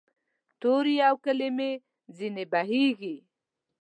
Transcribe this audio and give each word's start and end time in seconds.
تورې 0.61 0.95
او 1.09 1.15
کلمې 1.25 1.71
ځیني 2.17 2.45
وبهیږې 2.47 3.15